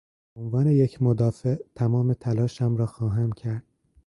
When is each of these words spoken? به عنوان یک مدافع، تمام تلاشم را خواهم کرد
به 0.35 0.41
عنوان 0.41 0.67
یک 0.67 1.01
مدافع، 1.01 1.55
تمام 1.75 2.13
تلاشم 2.13 2.75
را 2.77 2.85
خواهم 2.85 3.31
کرد 3.31 3.63